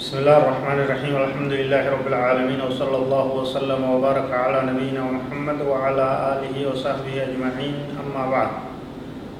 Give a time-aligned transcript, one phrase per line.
[0.00, 1.14] بسم الله الرحمن الرحيم.
[1.16, 7.76] الحمد لله رب العالمين وصلى الله وسلم وبارك على نبينا محمد وعلى آله وصحبه أجمعين.
[8.00, 8.48] أما بعد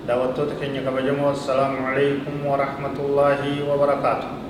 [0.08, 4.44] دعوتك كبجمو السلام عليكم ورحمة الله وبركاته.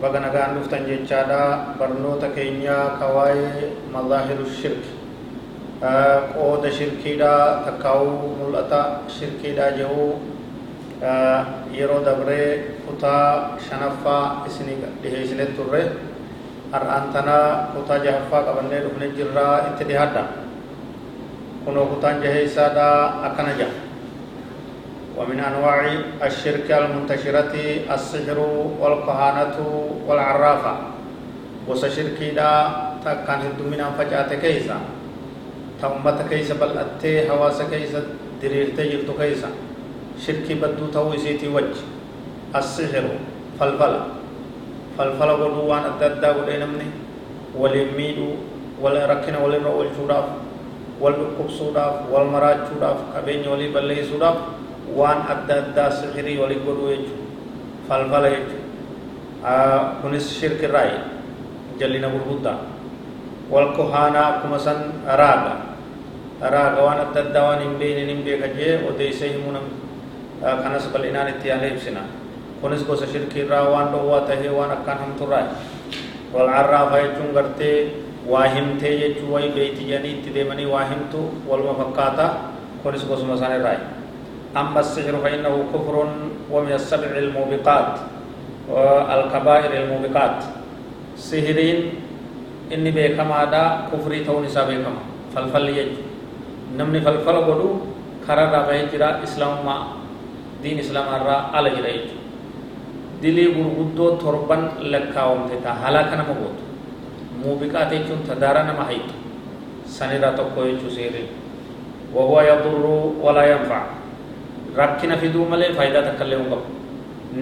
[0.00, 4.92] Baga nagaan dhuftan jechaadha barnoota keenya kawaa'ee mazaahiru shirki
[6.36, 7.32] qooda shirkiidha
[7.66, 10.20] takkaa'uu mul'ata shirkiidha jedhuu
[11.78, 15.82] yeroo dabree kutaa shanaffaa isinii dhiheessine turre
[16.72, 20.22] har'aan tanaa kutaa jahaffaa qabannee dhufne jirraa itti dhihaadha
[21.64, 22.86] kunoo kutaan jaheessaadha
[23.28, 23.74] akkana jaha
[25.16, 25.80] ومن أنواع
[26.22, 27.54] الشرك المنتشرة
[27.88, 28.38] السحر
[28.80, 29.56] والكهانة
[30.06, 30.74] والعرافة.
[31.68, 32.50] وسشركي دا
[33.00, 34.76] تكان هدو من أنفجات كيسا.
[35.82, 38.00] تأمت كيسا بل أتي حواس كيسا
[38.42, 39.50] دريرت جرت كيسا.
[40.20, 41.80] شركي بدو تو سيتي وجه.
[42.52, 43.04] السحر
[43.60, 43.94] فلفل.
[44.98, 46.88] فلفل ودوان الددا ودينمني
[47.56, 48.28] ولميدو
[48.84, 50.24] ولا ركنا ولا رؤول شوراف.
[51.00, 54.36] والبقب سوداف والمراج شوراف كبين ولي بلي سوداف
[54.96, 57.24] walii godhuu jechuudha
[57.88, 60.98] falfala jechuudha kunis shirkirraayi
[61.78, 62.58] jallina gurguddaa
[63.50, 64.78] wal kohaanaa akkuma san
[65.20, 65.52] raaga
[66.54, 69.66] raaga waan adda addaa waan hin beekne hin beeka jee odeessee himuu nam
[70.62, 72.02] kanas bal'inaan itti yaala ibsina
[72.60, 75.48] kunis gosa shirkiirraa waan dhowwaa tahee waan akkaan hamturraayi
[76.34, 77.78] wal carraafa jechuun gartee
[78.32, 82.26] waa himtee jechuu wayi beeyti jedhanii itti deemanii waa himtu waluma fakkaata
[82.82, 83.80] kunis gosuma isaanirraayi
[84.56, 85.94] أما السحر فإنه كفر
[86.52, 87.90] ومن السبع الموبقات
[89.14, 90.36] الكبائر الموبقات.
[91.16, 91.78] سحرين
[92.72, 95.92] إني بكما دا كفري توني سابقما فالفل يج.
[96.76, 97.70] نمني فالفل قدو
[98.26, 99.76] خرر بهجرا إسلام ما
[100.62, 102.08] دين إسلام الرا على جرا يج.
[103.22, 104.62] دلي غرغدو تربان
[104.92, 106.58] لكاوم تتا هلاكنا مبوت
[107.44, 109.08] موبقات يجون تدارا نما هيت
[109.86, 111.28] سنرا تقوي يجو سحرين
[112.14, 112.84] وهو يضر
[113.20, 113.82] ولا ينفع.
[114.76, 116.66] Rakkina fiduu malee faayidaa illee hin qabu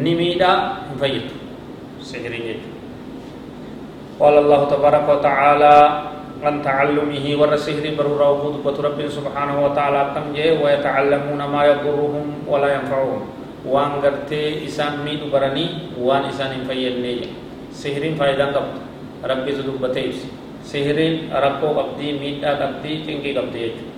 [0.05, 0.57] ni miidhaa
[1.03, 1.27] hin
[2.13, 2.75] jechuudha
[4.15, 5.77] قال الله تبارك وتعالى
[6.45, 13.23] عن تعلمه والسحر برورا وجود رب سبحانه وتعالى كم جه ويتعلمون ما يضرهم ولا ينفعهم
[13.67, 17.15] وان غرتي إسان ميد برني وان إسان فيدني
[17.75, 18.75] سحرين فايدة قبض
[19.25, 20.19] ربي زدوبتيس
[20.63, 23.94] سحرين ركو قبضي ميدا قبضي تنكي قبضي يجو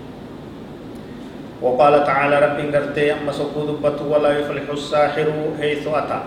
[1.62, 5.28] وقال تعالى رب غرتي أما سكود بط ولا يفلح الساحر
[5.59, 6.19] حيث أتى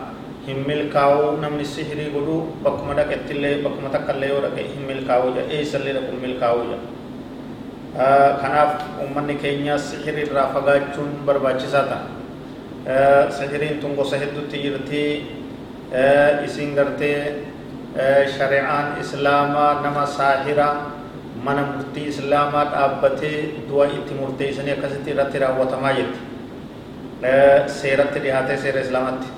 [0.48, 5.64] هم ملكاو نمن السحر قدو بكما دك اتلي بكما تكالي ورك هم ملكاو جا اي
[5.64, 6.78] سلي لكم ملكاو جا
[7.98, 8.70] آه خناف
[9.02, 11.98] أمني كينيا سحر رافقاچون برباچسا تا
[12.88, 15.22] آه سحرين تنگو سهدو تيرتي
[15.94, 17.14] آه اسين غرتي
[17.96, 20.70] آه شرعان اسلاما نما ساحرا
[21.43, 23.39] mana murtii islaamaa dhaabbatee
[23.69, 26.19] du'a itti murteessanii akkasitti irratti raawwatamaa jirti
[27.81, 29.29] seeratti dhihaatee seera islaamatti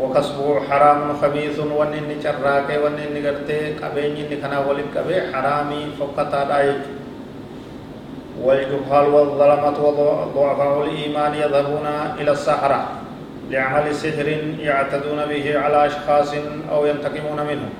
[0.00, 6.82] وكسبه حرام خبيث ونن شراك ونن غرتي قبين ني كنا ولد قبي حرامي فقط دايج
[8.42, 11.86] والجهال والظلمة وضعفاء الإيمان يذهبون
[12.20, 12.80] إلى السحرة
[13.50, 16.30] لعمل سحر يعتدون به على أشخاص
[16.72, 17.70] أو ينتقمون منهم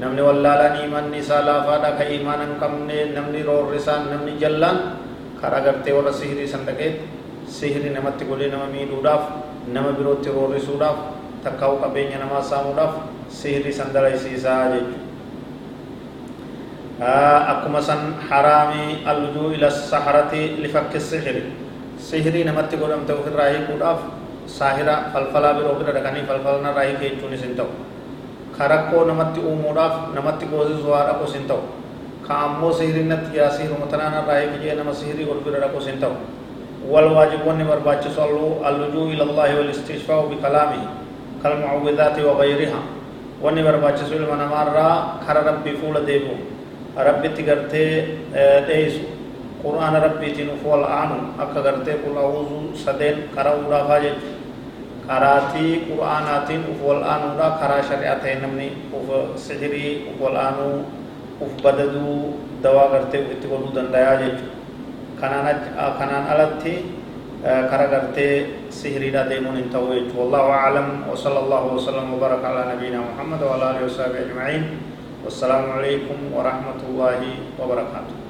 [0.00, 4.78] namni wallaalaan imanni isaa laafaadha ka imaan hin qabne namni roorrisaan namni jallaan
[5.40, 7.04] karaa gartee warra sihirii san dhaqeetti
[7.58, 9.24] sihirii namatti godhee nama miidhuudhaaf
[9.74, 10.98] nama birootti roorrisuudhaaf
[11.44, 12.94] takkaa'u qabeenya namaa saamuudhaaf
[13.40, 15.06] sihirii san dalaysiisaa jechuudha
[17.52, 18.00] akkuma san
[18.30, 21.42] haraamii allujuu ila saharati lifakki sihiri
[22.08, 24.00] sihirii namatti godhamte ofirraa hiikuudhaaf
[24.58, 27.70] saahira falfalaa biroo bira dhaqanii falfalanarraa hiike jechuunis hin ta'u
[28.58, 31.62] karakkoo namatti uumuudhaaf namatti goosisuu haa dhaqus hin ta'u
[32.26, 36.14] ka ammoo sihirinnatti jira sihiruma tanaan irraa eegijee nama sihirii ol bira dhaqus hin ta'u
[37.72, 38.20] barbaachisu
[38.70, 40.86] allujuu ila allahi wal istishfaa'u bikalaamihi
[41.42, 42.80] kalmucawwidaati wa gayriha
[43.42, 44.96] wanni barbaachisu ilma namaarraa
[45.26, 46.36] kara rabbii fuula deebi'u
[47.10, 48.18] rabbitti gartee
[48.66, 49.18] dheeysu
[49.64, 51.10] قرآن ربي تنف والآن
[51.42, 53.80] أكا غرتي قل أعوذ سدين قرأوا لا
[55.08, 59.08] فاجج قراتي قرآنات أف والآن لا قرا شريعتين نمني أف
[59.40, 60.56] سحري أف والآن
[61.42, 62.08] أف بددو
[62.64, 64.38] دوا غرتي واتقلوا دندايا جج
[65.20, 65.46] كانان
[65.98, 66.74] كانان ألتي
[67.70, 68.28] كرا غرتي
[68.70, 73.84] سحري لا ديمون انتويت والله أعلم وصلى الله وسلم وبارك على نبينا محمد وعلى آله
[73.88, 74.64] وصحبه أجمعين
[75.24, 77.20] والسلام عليكم ورحمة الله
[77.60, 78.27] وبركاته